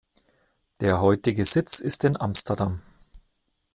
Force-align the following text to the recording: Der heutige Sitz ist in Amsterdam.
Der 0.79 0.99
heutige 0.99 1.45
Sitz 1.45 1.77
ist 1.79 2.05
in 2.05 2.19
Amsterdam. 2.19 2.81